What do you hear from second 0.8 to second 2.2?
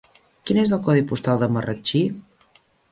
codi postal de Marratxí?